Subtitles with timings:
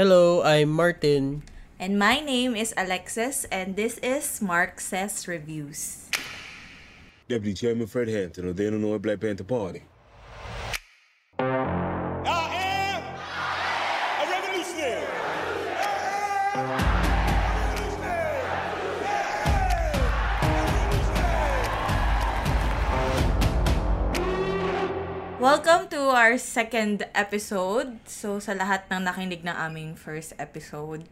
[0.00, 1.42] Hello, I'm Martin.
[1.78, 6.08] And my name is Alexis, and this is Mark Says Reviews.
[7.28, 9.82] Deputy Chairman Fred Hampton of the Illinois Black Panther Party.
[25.60, 28.00] Welcome to our second episode.
[28.08, 31.04] So, sa lahat ng nakinig ng aming first episode,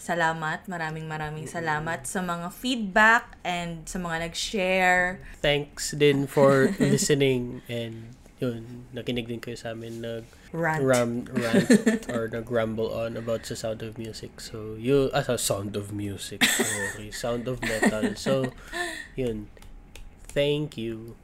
[0.00, 5.20] salamat, maraming maraming salamat sa mga feedback and sa mga nag-share.
[5.44, 10.24] Thanks din for listening and yun, nakinig din kayo sa amin nag
[10.56, 10.80] Rant.
[10.80, 14.40] ram, rant or nag-rumble on about sa Sound of Music.
[14.40, 16.40] So, you, ah, sa Sound of Music.
[16.40, 18.16] Okay, Sound of Metal.
[18.16, 18.56] So,
[19.20, 19.52] yun.
[20.32, 21.20] Thank you.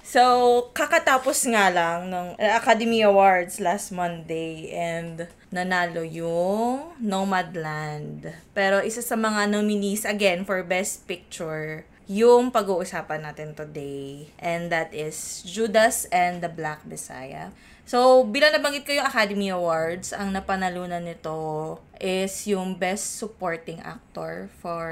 [0.00, 8.32] So, kakatapos nga lang ng Academy Awards last Monday and nanalo yung Nomadland.
[8.56, 14.34] Pero isa sa mga nominees again for Best Picture yung pag-uusapan natin today.
[14.42, 17.54] And that is Judas and the Black Messiah.
[17.90, 24.46] So, bilang nabanggit ko yung Academy Awards, ang napanalunan nito is yung Best Supporting Actor
[24.62, 24.86] for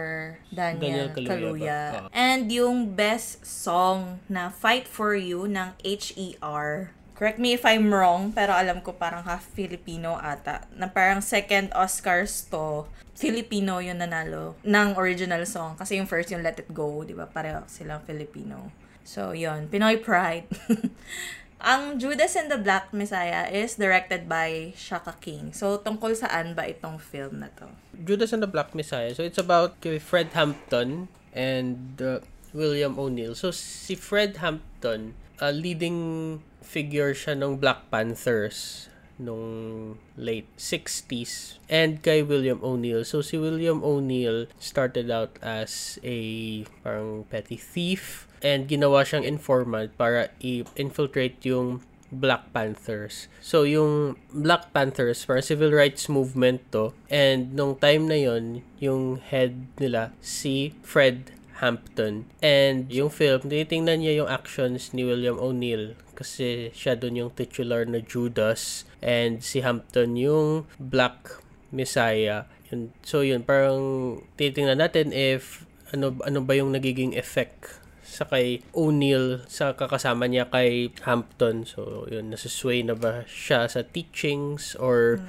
[0.50, 1.80] Daniel, Daniel Kaluuya?
[1.94, 2.10] Oo.
[2.10, 6.90] And yung best song na Fight For You ng H.E.R.
[7.14, 10.66] Correct me if I'm wrong, pero alam ko parang half Filipino ata.
[10.74, 15.78] Na parang second Oscars to, Filipino yung nanalo ng original song.
[15.78, 17.30] Kasi yung first yung Let It Go, di ba?
[17.30, 18.74] Pareho silang Filipino.
[19.06, 19.70] So, yun.
[19.70, 20.50] Pinoy Pride.
[21.58, 25.50] Ang Judas and the Black Messiah is directed by Shaka King.
[25.50, 27.66] So, tungkol saan ba itong film na to?
[27.98, 29.10] Judas and the Black Messiah.
[29.10, 32.22] So, it's about Fred Hampton and uh,
[32.54, 33.34] William O'Neill.
[33.34, 38.86] So, si Fred Hampton, a leading figure siya ng Black Panthers
[39.18, 43.02] nung late 60s and kay William O'Neill.
[43.02, 49.94] So si William O'Neill started out as a parang petty thief and ginawa siyang informant
[49.98, 53.28] para i-infiltrate yung Black Panthers.
[53.44, 56.96] So, yung Black Panthers, para civil rights movement to.
[57.12, 62.24] And nung time na yon yung head nila, si Fred Hampton.
[62.40, 67.86] And yung film, tinitingnan niya yung actions ni William O'Neill kasi siya dun yung titular
[67.86, 71.38] na Judas and si Hampton yung Black
[71.70, 72.50] Messiah.
[72.70, 75.62] Yun, so yun, parang tinitingnan natin if
[75.94, 81.68] ano ano ba yung nagiging effect sa kay O'Neill sa kakasama niya kay Hampton.
[81.68, 85.20] So, yun, nasusway na ba siya sa teachings or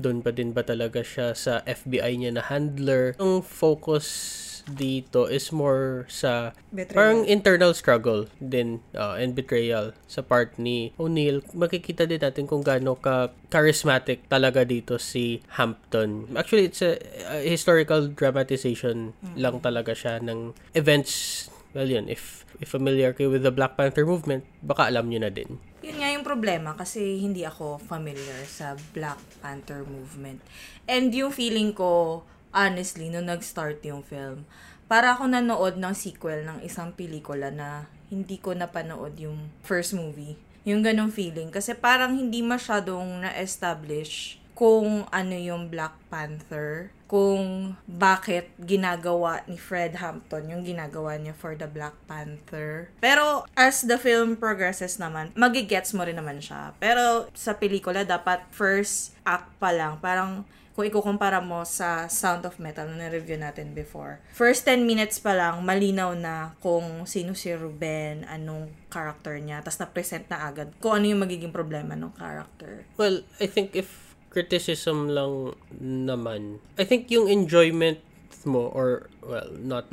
[0.00, 3.12] doon pa din ba talaga siya sa FBI niya na handler?
[3.20, 4.08] Yung focus
[4.66, 6.94] dito is more sa Betrayal.
[6.94, 11.42] parang internal struggle din uh, and betrayal sa part ni O'Neill.
[11.54, 16.30] Makikita din natin kung gaano ka charismatic talaga dito si Hampton.
[16.38, 22.68] Actually, it's a, a historical dramatization lang talaga siya ng events Well, yun, if, if
[22.68, 25.56] familiar kayo with the Black Panther movement, baka alam nyo na din.
[25.80, 30.44] Yun nga yung problema kasi hindi ako familiar sa Black Panther movement.
[30.84, 32.22] And yung feeling ko,
[32.52, 34.44] honestly, nung nag-start yung film,
[34.84, 40.36] para ako nanood ng sequel ng isang pelikula na hindi ko napanood yung first movie.
[40.68, 41.48] Yung ganong feeling.
[41.48, 50.00] Kasi parang hindi masyadong na-establish kung ano yung Black Panther, kung bakit ginagawa ni Fred
[50.00, 52.88] Hampton yung ginagawa niya for the Black Panther.
[53.04, 56.72] Pero as the film progresses naman, magigets mo rin naman siya.
[56.80, 60.00] Pero sa pelikula, dapat first act pa lang.
[60.00, 64.24] Parang kung ikukumpara mo sa Sound of Metal na review natin before.
[64.32, 69.84] First 10 minutes pa lang, malinaw na kung sino si Ruben, anong character niya, tapos
[69.84, 72.88] na-present na agad kung ano yung magiging problema ng character.
[72.96, 74.01] Well, I think if
[74.32, 78.00] criticism lang naman, I think yung enjoyment
[78.42, 79.86] mo or well not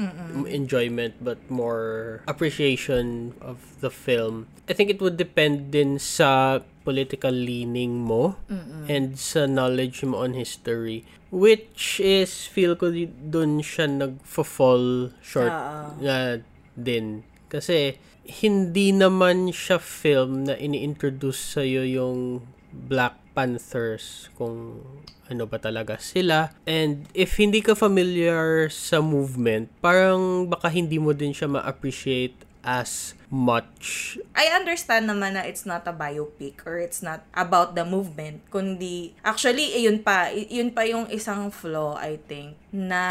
[0.50, 7.29] enjoyment but more appreciation of the film I think it would depend din sa political
[7.29, 8.41] leaning mo
[8.89, 15.53] and sa knowledge mo on history which is feel ko di- dun siya nagfo-fall short
[16.02, 16.41] nga
[16.73, 17.22] din.
[17.49, 17.97] Kasi
[18.41, 24.84] hindi naman siya film na ini-introduce sa'yo yung Black Panthers kung
[25.32, 26.52] ano ba talaga sila.
[26.68, 32.36] And if hindi ka familiar sa movement, parang baka hindi mo din siya ma-appreciate
[32.68, 34.17] as much.
[34.34, 39.14] I understand naman na it's not a biopic or it's not about the movement, kundi
[39.22, 43.02] actually yun pa, yun pa yung isang flaw I think na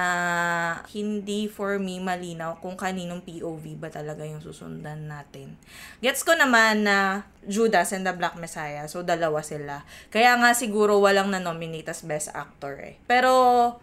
[0.91, 5.55] hindi for me malinaw kung kaninong POV ba talaga yung susundan natin.
[6.03, 9.87] Gets ko naman na Judas and the Black Messiah, so dalawa sila.
[10.11, 12.95] Kaya nga siguro walang na-nominate as Best Actor eh.
[13.07, 13.33] Pero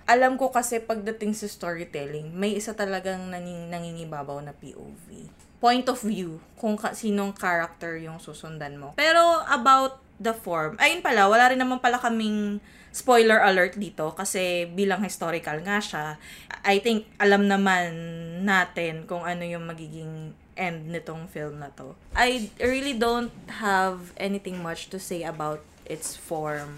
[0.03, 5.97] alam ko kasi pagdating sa storytelling, may isa talagang naning, nangingibabaw na POV point of
[6.05, 8.93] view kung ka- sinong character yung susundan mo.
[8.93, 12.61] Pero about the form, ayun pala, wala rin naman pala kaming
[12.93, 16.05] spoiler alert dito kasi bilang historical nga siya,
[16.61, 17.89] I think alam naman
[18.45, 21.97] natin kung ano yung magiging end nitong film na to.
[22.13, 26.77] I really don't have anything much to say about its form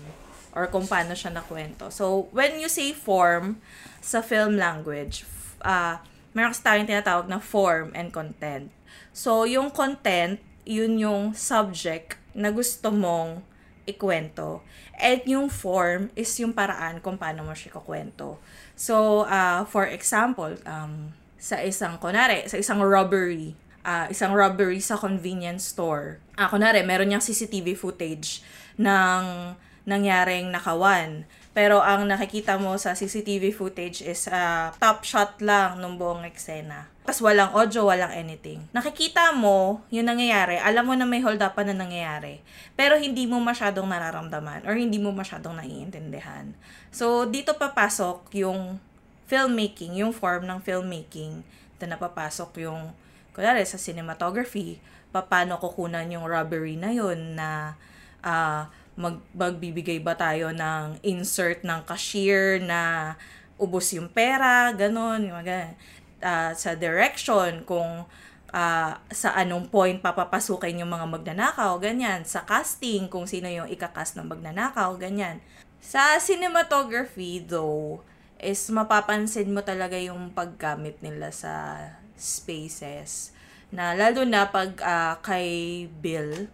[0.55, 1.91] or kung paano siya nakwento.
[1.91, 3.59] So, when you say form
[4.01, 5.27] sa film language,
[5.61, 6.01] ah
[6.37, 8.69] meron kasi tayong tinatawag na form and content.
[9.17, 13.41] So, yung content, yun yung subject na gusto mong
[13.89, 14.61] ikwento.
[14.93, 18.37] And yung form is yung paraan kung paano mo siya kukwento.
[18.77, 24.93] So, uh, for example, um, sa isang, kunwari, sa isang robbery, ah, isang robbery sa
[25.01, 26.21] convenience store.
[26.37, 28.45] Ah, kunwari, meron niyang CCTV footage
[28.77, 31.23] ng nangyaring nakawan.
[31.55, 36.85] Pero ang nakikita mo sa CCTV footage is ah, top shot lang ng buong eksena.
[37.01, 38.67] Tapos walang audio, walang anything.
[38.75, 42.43] Nakikita mo yung nangyayari, alam mo na may hold up na nangyayari.
[42.75, 46.51] Pero hindi mo masyadong nararamdaman or hindi mo masyadong naiintindihan.
[46.93, 48.77] So, dito papasok yung
[49.25, 51.41] filmmaking, yung form ng filmmaking.
[51.79, 52.91] Ito na papasok yung,
[53.31, 57.79] kunwari sa cinematography, paano kukunan yung robbery na yun na
[58.21, 63.13] ah, mag, magbibigay ba tayo ng insert ng cashier na
[63.61, 65.77] ubos yung pera, ganon, yung mga.
[66.17, 68.09] Ah, sa direction, kung
[68.49, 72.25] ah, sa anong point papapasukin yung mga magnanakaw, ganyan.
[72.25, 75.37] Sa casting, kung sino yung ikakast ng magnanakaw, ganyan.
[75.77, 78.01] Sa cinematography, though,
[78.41, 81.85] is mapapansin mo talaga yung paggamit nila sa
[82.17, 83.33] spaces.
[83.69, 86.49] Na lalo na pag ah, kay Bill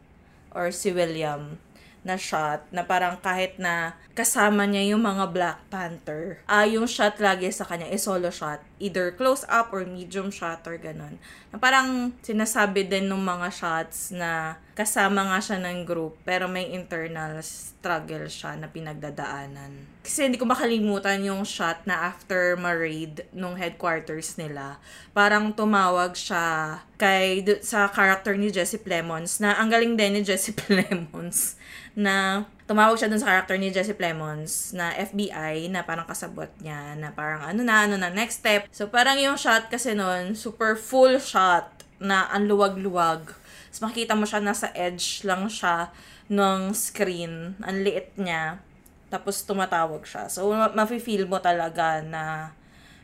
[0.51, 1.55] or si William
[2.03, 7.17] na shot na parang kahit na kasama niya yung mga Black Panther, ah yung shot
[7.17, 8.59] lagi sa kanya is solo shot.
[8.81, 11.21] Either close up or medium shot or ganun.
[11.53, 16.73] Na parang sinasabi din ng mga shots na kasama nga siya ng group pero may
[16.73, 20.01] internal struggle siya na pinagdadaanan.
[20.01, 24.81] Kasi hindi ko makalimutan yung shot na after ma-raid nung headquarters nila.
[25.13, 30.57] Parang tumawag siya kay sa character ni Jesse Plemons na ang galing din ni Jesse
[30.59, 31.55] Plemons
[31.93, 36.95] na tumawag siya dun sa character ni Jesse Plemons na FBI na parang kasabot niya
[36.95, 38.71] na parang ano na, ano na, next step.
[38.71, 43.31] So parang yung shot kasi nun, super full shot na ang luwag-luwag.
[43.33, 45.91] Tapos makikita mo siya nasa edge lang siya
[46.31, 47.59] ng screen.
[47.63, 48.61] Ang liit niya.
[49.11, 50.31] Tapos tumatawag siya.
[50.31, 52.55] So ma- mafe-feel mo talaga na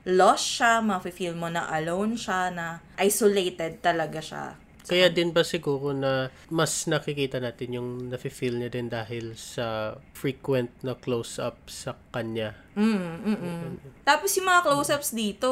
[0.07, 4.45] lost siya, mafe-feel mo na alone siya, na isolated talaga siya.
[4.87, 10.71] Kaya din ba siguro na mas nakikita natin yung nafe-feel niya din dahil sa frequent
[10.85, 12.55] na close-up sa kanya.
[12.77, 13.69] Mm, mm, mm.
[14.05, 15.49] Tapos yung mga close-ups dito,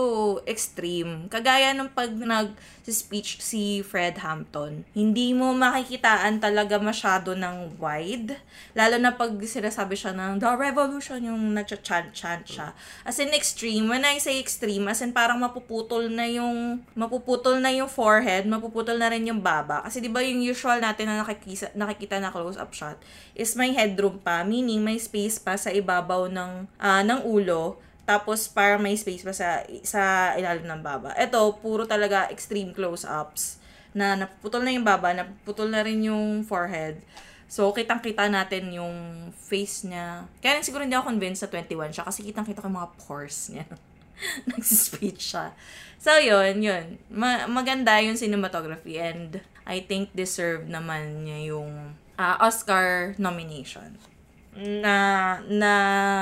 [0.50, 1.30] extreme.
[1.30, 8.34] Kagaya ng pag nag-speech si Fred Hampton, hindi mo makikitaan talaga masyado ng wide.
[8.74, 12.74] Lalo na pag sinasabi siya ng The Revolution, yung nag-chant-chant siya.
[13.06, 17.70] As in extreme, when I say extreme, as in parang mapuputol na yung, mapuputol na
[17.70, 19.86] yung forehead, mapuputol na rin yung baba.
[19.86, 22.98] Kasi di ba yung usual natin na nakikita, nakikita na close-up shot
[23.38, 28.48] is may headroom pa, meaning may space pa sa ibabaw ng, ah, ng ulo tapos
[28.48, 31.12] para may space pa sa sa ilalim ng baba.
[31.20, 33.60] Ito, puro talaga extreme close-ups
[33.92, 37.04] na napuputol na yung baba, napuputol na rin yung forehead.
[37.52, 38.96] So, kitang-kita natin yung
[39.36, 40.24] face niya.
[40.40, 43.52] Kaya rin siguro hindi ako convinced sa 21 siya kasi kitang-kita ko yung mga pores
[43.52, 43.68] niya.
[44.52, 45.52] Nagsispeech siya.
[46.00, 47.00] So, yun, yun.
[47.12, 54.00] Ma- maganda yung cinematography and I think deserve naman niya yung ah, Oscar nomination
[54.58, 55.74] na na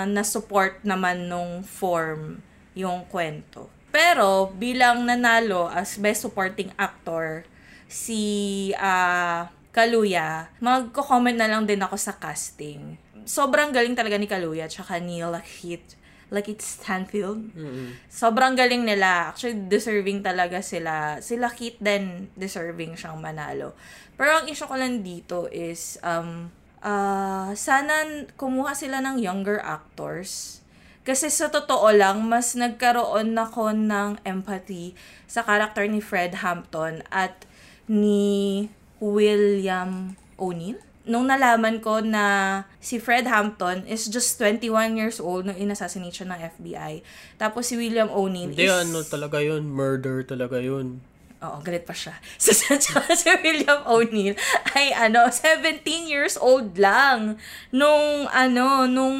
[0.03, 2.43] na support naman nung form
[2.75, 3.71] yung kwento.
[3.95, 7.47] Pero bilang nanalo as best supporting actor
[7.87, 12.95] si ah Kaluya, magko-comment na lang din ako sa casting.
[13.27, 15.99] Sobrang galing talaga ni Kaluya tsaka ni Lakit
[16.33, 17.53] Lakit Stanfield.
[18.09, 19.29] Sobrang galing nila.
[19.29, 21.21] Actually, deserving talaga sila.
[21.21, 23.77] Sila Kit din deserving siyang manalo.
[24.17, 26.49] Pero ang issue ko lang dito is, um,
[26.85, 28.05] ah sana
[28.37, 30.61] kumuha sila ng younger actors.
[31.05, 34.97] Kasi sa totoo lang, mas nagkaroon ako ng empathy
[35.29, 37.45] sa character ni Fred Hampton at
[37.85, 38.65] ni
[38.97, 40.81] William O'Neill.
[41.05, 46.33] Nung nalaman ko na si Fred Hampton is just 21 years old nung inassassinate siya
[46.33, 47.05] ng FBI.
[47.37, 48.73] Tapos si William O'Neill Hindi, is...
[48.73, 49.69] ano talaga yun.
[49.69, 51.05] Murder talaga yun.
[51.43, 52.15] Oo, galit pa siya.
[52.41, 54.39] So, si William O'Neill
[54.71, 57.35] ay ano, 17 years old lang
[57.75, 59.19] nung ano, nung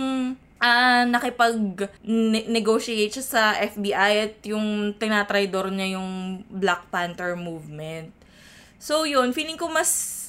[0.55, 8.15] ah nakipag-negotiate siya sa FBI at yung tinatraidor niya yung Black Panther movement.
[8.79, 10.24] So, yun, feeling ko mas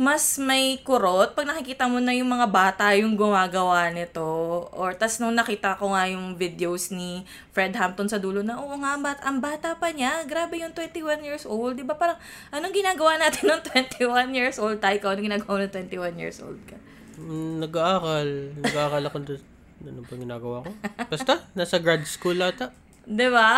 [0.00, 4.24] mas may kurot pag nakikita mo na yung mga bata yung gumagawa nito.
[4.72, 8.80] Or tas nung nakita ko nga yung videos ni Fred Hampton sa dulo na, oo
[8.80, 10.24] nga, bat, ang bata pa niya.
[10.24, 11.76] Grabe yung 21 years old.
[11.76, 12.16] Di ba parang,
[12.48, 13.60] anong ginagawa natin ng
[14.00, 14.80] 21 years old?
[14.80, 16.80] Tayo, anong ginagawa ng 21 years old ka?
[17.20, 18.28] Mm, nag-aaral.
[18.56, 19.42] Nag-aaral ako doon.
[19.84, 20.70] Ano ba ginagawa ko?
[21.12, 22.72] Basta, nasa grad school ata.
[23.04, 23.48] 'Di ba?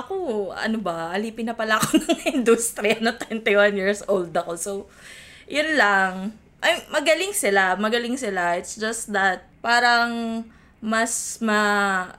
[0.00, 4.52] Ako, ano ba, alipin na pala ako ng industriya na 21 years old ako.
[4.56, 4.72] So,
[5.50, 6.38] yun lang.
[6.62, 8.54] Ay, magaling sila, magaling sila.
[8.54, 10.44] It's just that, parang,
[10.78, 11.60] mas ma,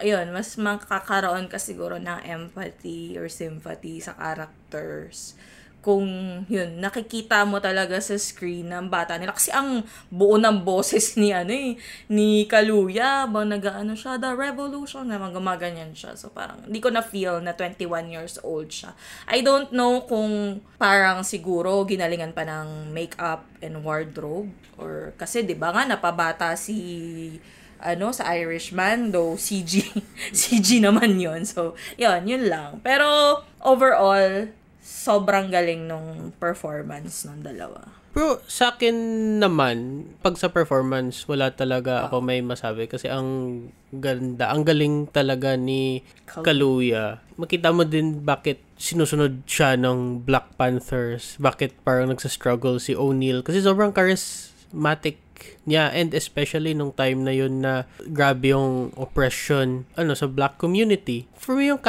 [0.03, 5.33] ayun, mas makakaroon ka siguro ng empathy or sympathy sa characters
[5.81, 6.05] kung
[6.45, 9.33] yun, nakikita mo talaga sa screen ng bata nila.
[9.33, 9.81] Kasi ang
[10.13, 11.73] buo ng boses ni ano eh,
[12.05, 16.13] ni Kaluya, bang nag-ano siya, the revolution, na gumaganyan siya.
[16.13, 18.93] So parang, hindi ko na feel na 21 years old siya.
[19.25, 24.53] I don't know kung parang siguro ginalingan pa ng makeup and wardrobe.
[24.77, 27.41] Or, kasi di ba nga, napabata si
[27.81, 29.89] ano, sa Irishman, though CG,
[30.37, 32.77] CG naman yon So, yun, yun lang.
[32.85, 38.01] Pero, overall, sobrang galing nung performance ng dalawa.
[38.11, 38.95] Pero sa akin
[39.39, 45.55] naman, pag sa performance, wala talaga ako may masabi kasi ang ganda, ang galing talaga
[45.55, 47.23] ni Kal- Kaluya.
[47.39, 53.63] Makita mo din bakit sinusunod siya ng Black Panthers, bakit parang nagsa-struggle si O'Neill kasi
[53.63, 55.23] sobrang charismatic
[55.63, 61.25] niya and especially nung time na yun na grabe yung oppression ano sa black community.
[61.39, 61.81] For me yung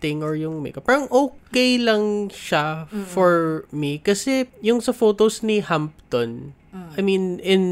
[0.00, 5.60] casting or yung makeup, parang okay lang siya for me kasi yung sa photos ni
[5.60, 6.56] Hampton,
[6.96, 7.62] I mean in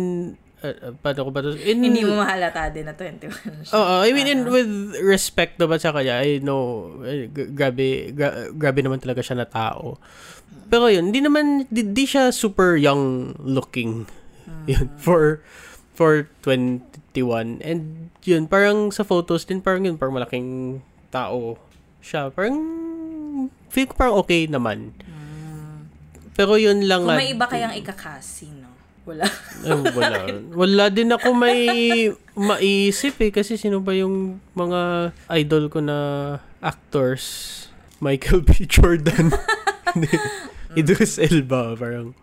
[0.60, 1.56] uh, uh, paano ko ba to?
[1.56, 3.72] In, Hindi mo mahalata din na 21 siya.
[3.72, 4.68] Oo, I mean, in, with
[5.00, 9.96] respect naman sa kanya, I know, eh, grabe, gra- grabe naman talaga siya na tao.
[10.68, 14.04] Pero yun, hindi naman, di, di siya super young looking.
[14.66, 15.46] Yun, for,
[15.94, 17.62] for 21.
[17.62, 20.82] And yun, parang sa photos din, parang yun, parang malaking
[21.14, 21.56] tao
[22.02, 22.32] siya.
[22.32, 22.56] Parang,
[23.68, 24.94] feel ko parang okay naman.
[26.38, 28.70] Pero yun lang Kung may iba kayang ikakasi, no?
[29.02, 29.26] Wala.
[29.66, 30.18] ay, wala.
[30.62, 31.60] Wala din ako may
[32.36, 33.34] maisip eh.
[33.34, 35.98] Kasi sino ba yung mga idol ko na
[36.62, 37.66] actors?
[37.98, 38.62] Michael B.
[38.70, 39.34] Jordan.
[40.78, 41.74] Idris Elba.
[41.74, 42.14] Parang,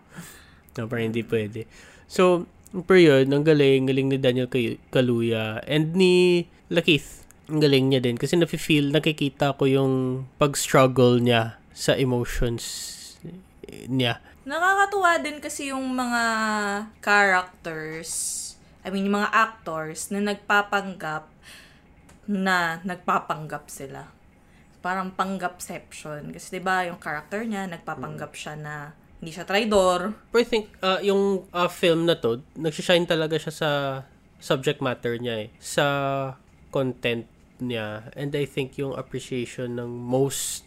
[0.77, 1.67] no, parang hindi pwede.
[2.08, 2.48] So,
[2.86, 3.89] pero yun, ang galing.
[3.89, 4.48] Galing ni Daniel
[4.94, 5.60] Kaluya.
[5.65, 7.25] And ni Lakeith.
[7.46, 8.18] Ang galing niya din.
[8.18, 9.94] Kasi nafe-feel, nakikita ko yung
[10.42, 12.66] pag-struggle niya sa emotions
[13.90, 14.22] niya.
[14.46, 16.24] Nakakatuwa din kasi yung mga
[17.02, 18.12] characters,
[18.86, 21.25] I mean, yung mga actors na nagpapanggap
[22.25, 24.10] na nagpapanggap sila.
[24.82, 26.30] Parang panggapception.
[26.34, 30.14] Kasi 'di ba yung character niya, nagpapanggap siya na hindi siya traidor.
[30.30, 33.70] Pero I think uh, yung uh, film na to, nagsishine talaga siya sa
[34.38, 35.48] subject matter niya eh.
[35.58, 35.86] Sa
[36.70, 37.25] content
[37.59, 38.12] niya.
[38.15, 40.65] And I think yung appreciation ng most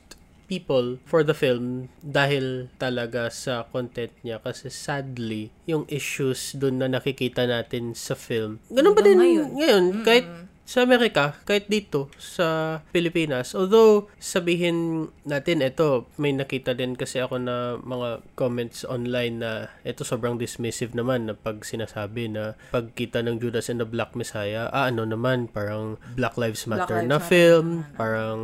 [0.49, 4.41] people for the film dahil talaga sa content niya.
[4.41, 9.85] Kasi sadly yung issues dun na nakikita natin sa film ganun pa din Hanggang ngayon,
[10.09, 10.27] kahit
[10.69, 13.57] sa Amerika, kahit dito sa Pilipinas.
[13.57, 20.05] Although, sabihin natin, ito, may nakita din kasi ako na mga comments online na ito
[20.05, 24.93] sobrang dismissive naman na pag sinasabi na pagkita ng Judas and the Black Messiah, ah,
[24.93, 27.97] ano naman, parang Black Lives Matter Lives na Matter film, naman.
[27.97, 28.41] parang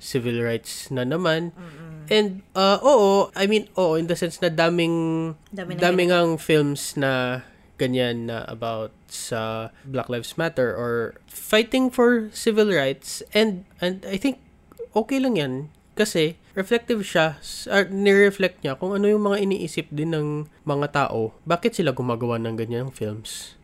[0.00, 1.52] civil rights na naman.
[2.08, 6.96] And, uh, oo, I mean, oo, in the sense na daming, Dami daming ang films
[6.96, 7.44] na
[7.80, 13.24] ganyan na about sa Black Lives Matter or fighting for civil rights.
[13.32, 14.38] And and I think
[14.92, 20.12] okay lang yan kasi reflective siya or nire-reflect niya kung ano yung mga iniisip din
[20.12, 20.28] ng
[20.68, 21.36] mga tao.
[21.48, 23.56] Bakit sila gumagawa ng ganyang films?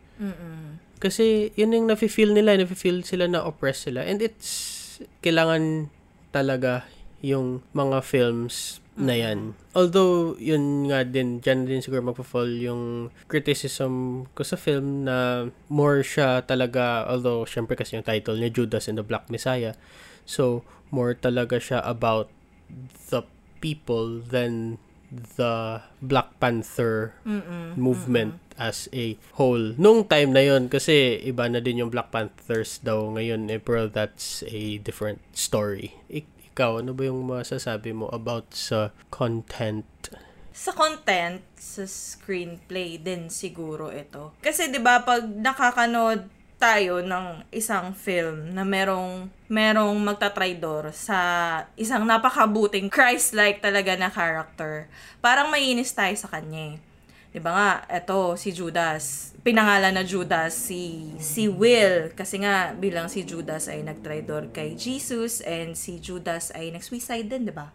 [0.98, 4.02] Kasi yun yung nafe-feel nila nafe-feel sila na oppressed sila.
[4.02, 4.76] And it's
[5.22, 5.94] kailangan
[6.34, 6.88] talaga
[7.22, 9.54] yung mga films na yan.
[9.72, 12.82] Although, yun nga din, dyan din siguro magpa-fall yung
[13.30, 18.90] criticism ko sa film na more siya talaga, although, syempre kasi yung title niya, Judas
[18.90, 19.78] and the Black Messiah.
[20.26, 22.28] So, more talaga siya about
[23.08, 23.22] the
[23.58, 24.76] people than
[25.08, 27.16] the Black Panther
[27.74, 29.72] movement as a whole.
[29.78, 33.88] Nung time na yon kasi iba na din yung Black Panthers daw ngayon eh, pero
[33.88, 35.96] that's a different story.
[36.12, 39.86] Ik- ikaw, ano ba yung masasabi mo about sa content?
[40.58, 44.34] sa content, sa screenplay din siguro ito.
[44.42, 46.26] Kasi 'di ba pag nakakanood
[46.58, 51.18] tayo ng isang film na merong merong magtatraidor sa
[51.78, 54.90] isang napakabuting Christ-like talaga na character,
[55.22, 56.74] parang maiinis tayo sa kanya.
[56.74, 56.87] eh.
[57.38, 59.30] 'Di ba nga, eto si Judas.
[59.46, 65.38] Pinangalan na Judas si si Will kasi nga bilang si Judas ay nagtraidor kay Jesus
[65.46, 67.70] and si Judas ay nag-suicide din, 'di ba?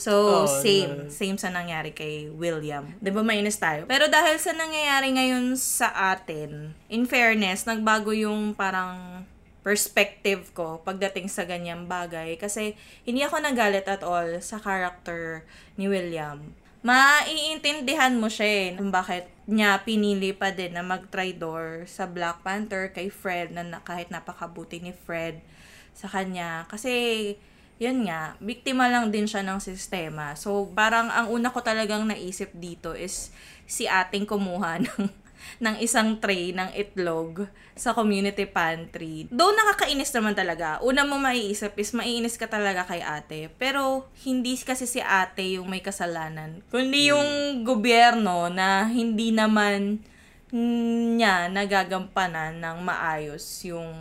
[0.00, 1.12] So, Oh, same.
[1.12, 2.88] Same sa nangyari kay William.
[3.04, 3.84] Di ba mainis tayo?
[3.84, 9.22] Pero dahil sa nangyayari ngayon sa atin, in fairness, nagbago yung parang
[9.60, 12.40] perspective ko pagdating sa ganyang bagay.
[12.40, 15.44] Kasi hindi ako nagalit at all sa character
[15.76, 16.56] ni William.
[16.80, 22.88] Maiintindihan mo siya eh, kung bakit niya pinili pa din na mag-tridor sa Black Panther
[22.96, 25.44] kay Fred na na- kahit napakabuti ni Fred
[25.92, 26.64] sa kanya.
[26.72, 27.36] Kasi
[27.76, 30.32] yun nga, biktima lang din siya ng sistema.
[30.40, 33.28] So, parang ang una ko talagang naisip dito is
[33.68, 35.12] si ating kumuha ng,
[35.60, 39.28] ng isang tray ng itlog sa community pantry.
[39.32, 43.48] Though nakakainis naman talaga, una mo maiisip is maiinis ka talaga kay ate.
[43.56, 46.60] Pero, hindi kasi si ate yung may kasalanan.
[46.68, 50.02] Kundi yung gobyerno na hindi naman
[50.50, 53.94] niya nagagampanan ng maayos yung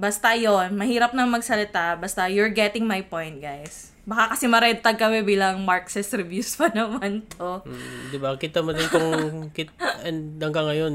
[0.00, 1.92] Basta yon mahirap nang magsalita.
[2.00, 3.89] Basta you're getting my point, guys.
[4.08, 7.60] Baka kasi ma-red tag kami bilang Marxist reviews pa naman to.
[7.68, 8.32] Mm, 'Di ba?
[8.40, 9.08] Kita mo din kung
[9.52, 9.68] kit
[10.00, 10.94] and hanggang ngayon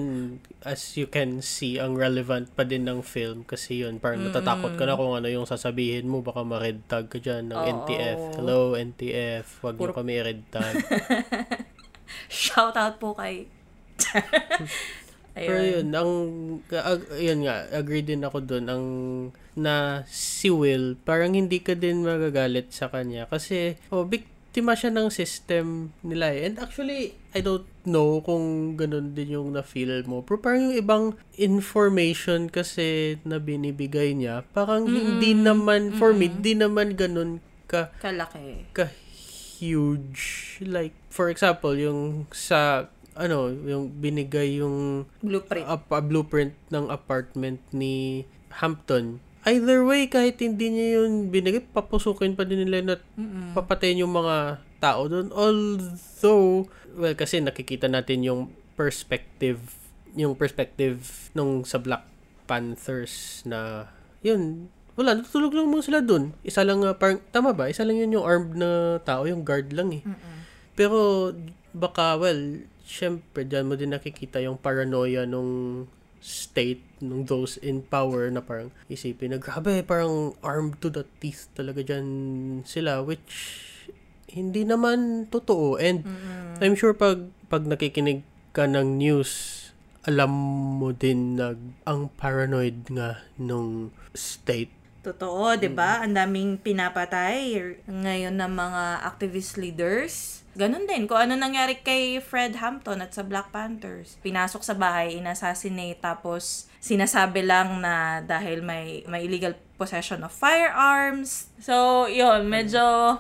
[0.65, 4.89] as you can see ang relevant pa din ng film kasi yun parang natatakot ka
[4.89, 7.69] na kung ano yung sasabihin mo baka ma-red tag ka diyan ng Oo.
[7.85, 8.19] NTF.
[8.41, 10.73] Hello NTF, wag Puro- kami red tag.
[12.29, 13.45] Shout out po kay...
[15.35, 16.11] Pero yun, ang
[16.71, 18.85] ag, yun nga, agree din ako doon ang
[19.55, 25.07] na si Will, parang hindi ka din magagalit sa kanya kasi oh, biktima siya ng
[25.07, 26.47] system nila eh.
[26.47, 30.23] And actually, I don't know kung ganun din yung na-feel mo.
[30.23, 36.55] Pero parang yung ibang information kasi na binibigay niya, parang hindi naman, for me, hindi
[36.55, 38.69] naman ganun ka Kalaki.
[38.77, 38.85] ka
[39.55, 40.21] huge
[40.61, 45.65] like for example yung sa ano yung binigay yung Blueprint.
[45.65, 48.27] ap- a blueprint ng apartment ni
[48.59, 52.95] Hampton either way kahit hindi niya yun binigay papusukin pa din nila na
[53.53, 56.65] papatayin yung mga tao doon although
[56.97, 58.41] well kasi nakikita natin yung
[58.73, 59.61] perspective
[60.17, 62.07] yung perspective nung sa Black
[62.49, 63.89] Panthers na
[64.25, 66.31] yun wala, natutulog lang mga sila dun.
[66.39, 67.67] Isa lang, nga parang, tama ba?
[67.67, 70.03] Isa lang yun yung armed na tao, yung guard lang eh.
[70.71, 71.31] Pero,
[71.75, 75.83] baka, well, syempre, dyan mo din nakikita yung paranoia nung
[76.25, 81.45] state, nung those in power na parang isipin na, grabe, parang armed to the teeth
[81.53, 82.07] talaga dyan
[82.65, 83.61] sila, which
[84.33, 85.77] hindi naman totoo.
[85.77, 86.01] And
[86.57, 88.25] I'm sure pag, pag nakikinig
[88.57, 89.61] ka ng news,
[90.09, 90.33] alam
[90.81, 91.53] mo din na
[91.85, 94.73] ang paranoid nga nung state
[95.05, 96.01] Totoo, 'di ba?
[96.01, 97.53] Ang daming pinapatay
[97.85, 100.41] ngayon ng mga activist leaders.
[100.55, 104.15] Ganon din kung ano nangyari kay Fred Hampton at sa Black Panthers.
[104.23, 111.51] Pinasok sa bahay, inassassinate tapos sinasabi lang na dahil may may illegal possession of firearms.
[111.59, 113.19] So, 'yun, medyo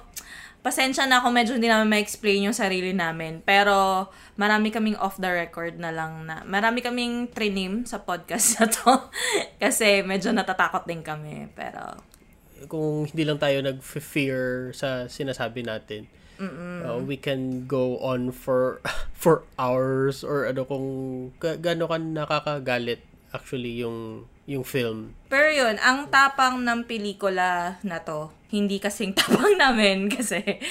[0.65, 3.45] pasensya na ako, medyo hindi namin ma-explain yung sarili namin.
[3.45, 8.65] Pero, marami kaming off the record na lang na, marami kaming trinim sa podcast na
[8.65, 8.91] to.
[9.61, 11.53] Kasi medyo natatakot din kami.
[11.53, 12.01] Pero,
[12.65, 18.81] kung hindi lang tayo nag-fear sa sinasabi natin, uh, we can go on for
[19.21, 20.87] for hours or ano kung
[21.39, 23.01] ga- gaano ka nakakagalit
[23.35, 25.17] actually yung yung film.
[25.25, 30.61] pero yun, ang tapang ng pelikula na to, hindi kasing tapang namin kasi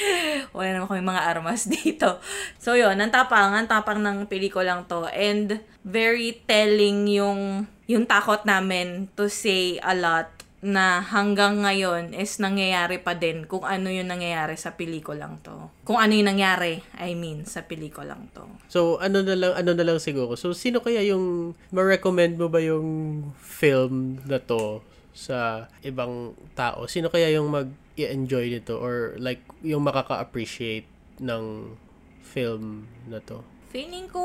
[0.55, 2.23] wala naman kami mga armas dito.
[2.63, 8.47] So yun, ang tapang, ang tapang ng pelikulang to and very telling yung yung takot
[8.49, 10.31] namin to say a lot
[10.65, 15.69] na hanggang ngayon is nangyayari pa din kung ano yung nangyayari sa pelikulang to.
[15.85, 18.49] Kung ano yung nangyari, I mean, sa pelikulang to.
[18.73, 20.41] So ano na lang ano na lang siguro.
[20.41, 22.89] So sino kaya yung ma-recommend mo ba yung
[23.37, 24.81] film na to
[25.13, 26.89] sa ibang tao?
[26.89, 30.89] Sino kaya yung mag-enjoy nito or like yung makaka-appreciate
[31.21, 31.77] ng
[32.25, 33.45] film na to?
[33.69, 34.25] Feeling ko,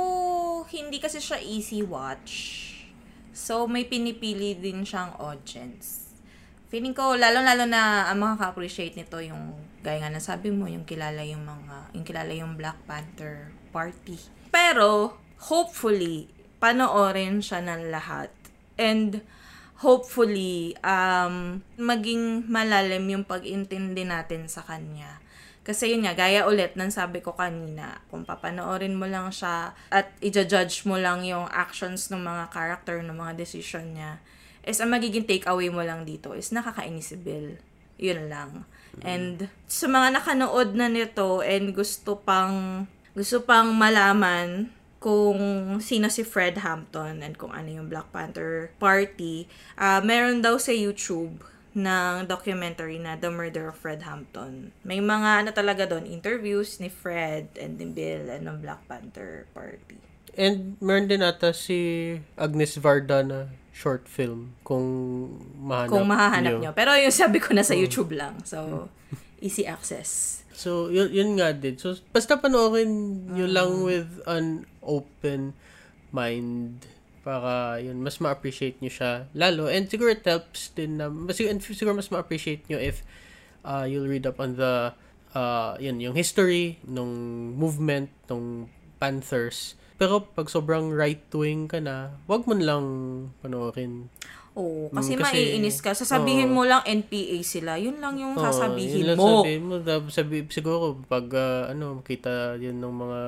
[0.71, 2.65] hindi kasi siya easy watch.
[3.34, 6.09] So, may pinipili din siyang audience.
[6.70, 11.26] Feeling ko, lalo-lalo na ang makaka-appreciate nito yung, gaya nga na sabi mo, yung kilala
[11.26, 14.22] yung mga, yung kilala yung Black Panther Party.
[14.54, 15.18] Pero,
[15.50, 16.30] hopefully,
[16.62, 18.30] panoorin siya ng lahat.
[18.78, 19.26] And,
[19.82, 25.18] hopefully, um, maging malalim yung pag-intindi natin sa kanya.
[25.66, 30.14] Kasi yun nga, gaya ulit ng sabi ko kanina, kung papanoorin mo lang siya at
[30.22, 34.18] i-judge mo lang yung actions ng mga character, ng mga decision niya,
[34.63, 37.56] is ang magiging takeaway mo lang dito is nakakainis si Bill.
[38.00, 38.63] Yun lang.
[39.04, 46.28] And sa mga nakanood na nito and gusto pang gusto pang malaman kung sino si
[46.28, 49.48] Fred Hampton and kung ano yung Black Panther Party,
[49.80, 51.39] ah meron daw sa YouTube
[51.78, 54.76] ng documentary na The Murder of Fred Hampton.
[54.82, 59.45] May mga ano talaga doon, interviews ni Fred and ni Bill and ng Black Panther
[59.56, 60.09] Party.
[60.38, 63.39] And meron din ata si Agnes Varda na
[63.72, 64.84] short film kung
[65.63, 66.62] mahanap Kung mahahanap nyo.
[66.68, 66.72] nyo.
[66.76, 68.44] Pero yung sabi ko na sa YouTube lang.
[68.44, 68.89] So,
[69.39, 70.44] easy access.
[70.52, 71.80] So, yun, yun nga din.
[71.80, 75.56] So, basta panoorin nyo lang with an open
[76.12, 76.84] mind
[77.24, 79.72] para yun, mas ma-appreciate nyo siya lalo.
[79.72, 83.04] And siguro it helps din na, mas, and siguro mas ma-appreciate nyo if
[83.63, 84.92] uh, you'll read up on the,
[85.32, 87.12] uh, yun, yung history nung
[87.56, 88.68] movement, nung
[89.00, 89.80] Panthers.
[90.00, 92.86] Pero pag sobrang right-wing ka na, wag mo lang
[93.44, 94.08] panoorin.
[94.56, 95.92] Oo, kasi, Mm, kasi- maiinis ka.
[95.92, 96.56] Sasabihin Oo.
[96.56, 97.76] mo lang NPA sila.
[97.76, 99.44] Yun lang yung Oo, sasabihin yun lang mo.
[99.44, 99.76] Sabihin mo,
[100.08, 103.22] sabi, siguro, pag, ah, ano, makita yun ng mga,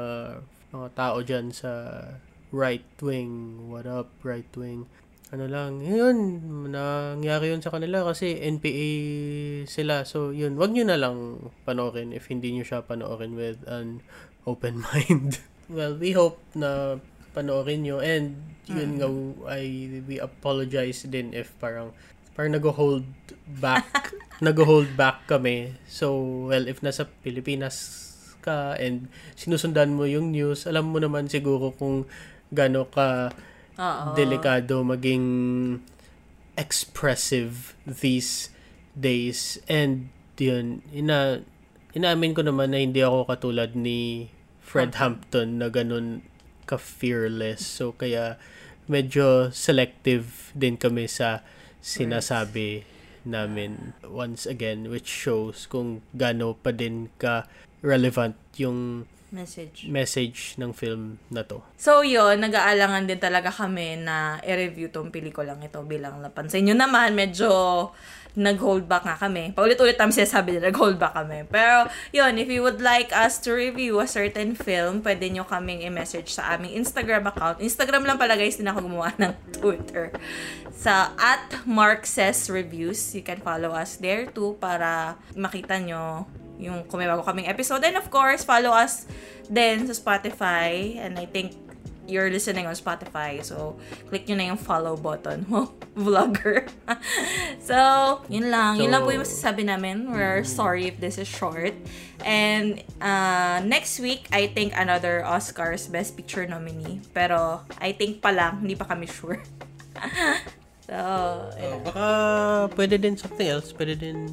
[0.72, 1.72] mga tao dyan sa
[2.52, 3.32] right wing,
[3.68, 4.88] what up, right wing,
[5.32, 8.90] ano lang, yun, nangyari yun sa kanila kasi NPA
[9.64, 10.04] sila.
[10.04, 14.04] So, yun, wag nyo na lang panoorin if hindi nyo siya panoorin with an
[14.44, 15.40] open mind.
[15.72, 17.00] Well, we hope na
[17.32, 18.36] panoorin nyo and
[18.68, 19.08] yun nga,
[19.56, 21.96] I, we apologize din if parang
[22.36, 23.08] parang nag-hold
[23.60, 25.76] back nag-hold back kami.
[25.88, 26.16] So,
[26.52, 28.10] well, if nasa Pilipinas
[28.42, 29.08] ka and
[29.38, 32.10] sinusundan mo yung news, alam mo naman siguro kung
[32.50, 33.32] gaano ka
[33.78, 34.18] Oo.
[34.18, 35.26] delikado maging
[36.58, 38.50] expressive these
[38.98, 39.62] days.
[39.70, 40.10] And
[40.42, 41.46] yun, ina,
[41.94, 44.34] inaamin ko naman na hindi ako katulad ni
[44.72, 46.24] Fred Hampton na ganun
[46.64, 47.60] ka-fearless.
[47.60, 48.40] So, kaya
[48.88, 51.44] medyo selective din kami sa
[51.84, 52.88] sinasabi
[53.28, 57.46] namin once again which shows kung gaano pa din ka
[57.84, 59.88] relevant yung Message.
[59.88, 61.64] message ng film na to.
[61.80, 67.16] So, yun, nag-aalangan din talaga kami na i-review tong pelikulang ito bilang napansin nyo naman,
[67.16, 67.48] medyo
[68.36, 69.52] nag-hold back nga kami.
[69.52, 71.44] Paulit-ulit namin sinasabi na nag-hold back kami.
[71.52, 75.84] Pero, yun, if you would like us to review a certain film, pwede nyo kaming
[75.84, 77.60] i-message sa aming Instagram account.
[77.60, 80.16] Instagram lang pala guys, din ako gumawa ng Twitter.
[80.72, 83.14] Sa at Mark Says Reviews.
[83.14, 86.26] You can follow us there too para makita nyo
[86.62, 87.82] yung kung may bago kaming episode.
[87.84, 89.10] And of course, follow us
[89.50, 91.02] din sa Spotify.
[91.02, 91.58] And I think
[92.12, 93.40] you're listening on Spotify.
[93.40, 93.80] So,
[94.12, 95.48] click nyo na yung follow button.
[95.52, 96.68] Wow, vlogger.
[97.60, 97.76] so,
[98.28, 98.80] yun lang.
[98.80, 100.12] yun So- lang po yung masasabi namin.
[100.12, 101.72] We're sorry if this is short.
[102.24, 107.00] And uh, next week, I think another Oscars Best Picture nominee.
[107.12, 109.40] Pero, I think pa lang, hindi pa kami sure.
[110.88, 112.06] so, Oh, baka
[112.76, 113.72] pwede din something else.
[113.72, 114.32] Pwede din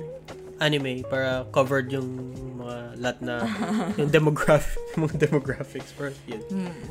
[0.58, 3.34] anime para covered yung mga lahat na
[3.94, 6.42] yung demographic mga demographics for yun.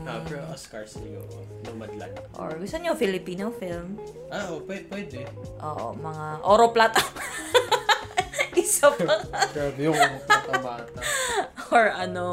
[0.07, 1.45] Ah, pero Oscars siguro.
[1.67, 2.15] Nomadland.
[2.39, 3.99] or gusto nyo Filipino film?
[4.31, 4.87] Ah, oh, pwede.
[4.89, 5.19] pwede.
[5.61, 7.03] Oo, mga Oro Plata.
[8.57, 9.21] Isa pa.
[9.53, 10.99] Grabe yung plata bata.
[11.75, 12.25] or ano,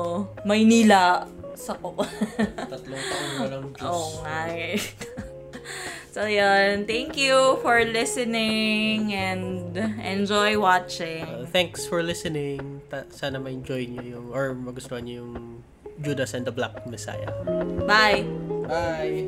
[0.49, 1.29] Maynila.
[1.55, 1.95] Sa ko.
[2.67, 3.87] Tatlong taon walang Diyos.
[3.87, 4.75] Oo nga eh.
[6.15, 6.87] So, yun.
[6.87, 11.27] Thank you for listening and enjoy watching.
[11.27, 12.87] Uh, thanks for listening.
[12.87, 15.35] Ta- sana ma-enjoy nyo yung, or magustuhan nyo yung
[15.99, 17.35] Judas and the Black Messiah.
[17.83, 18.23] Bye!
[18.71, 19.27] Bye!